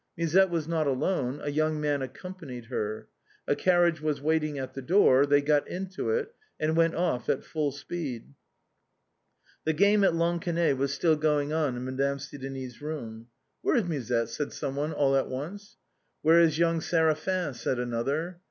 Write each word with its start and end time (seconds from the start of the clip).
Musette 0.17 0.49
was 0.49 0.67
not 0.67 0.87
alone, 0.87 1.39
a 1.43 1.51
young 1.51 1.79
man 1.79 2.01
accompanied 2.01 2.65
her. 2.65 3.07
A 3.47 3.55
carriage 3.55 4.01
was 4.01 4.19
waiting 4.19 4.57
at 4.57 4.73
the 4.73 4.81
door; 4.81 5.27
they 5.27 5.43
got 5.43 5.67
into 5.67 6.09
it 6.09 6.33
and 6.59 6.75
went 6.75 6.95
off 6.95 7.29
at 7.29 7.43
full 7.43 7.71
speed. 7.71 8.33
The 9.63 9.73
game 9.73 10.03
at 10.03 10.15
lansquenet 10.15 10.75
was 10.77 10.91
still 10.91 11.15
going 11.15 11.53
on 11.53 11.77
in 11.77 11.85
Madame 11.85 12.17
Sidonie's 12.17 12.81
room." 12.81 13.27
Wliere 13.63 13.77
is 13.77 13.83
Musette?" 13.83 14.29
said 14.35 14.51
some 14.53 14.75
one 14.75 14.91
all 14.91 15.15
at 15.15 15.29
once." 15.29 15.77
Where 16.23 16.39
is 16.39 16.57
young 16.57 16.79
Séraphin?" 16.79 17.53
said 17.53 17.77
another. 17.77 18.39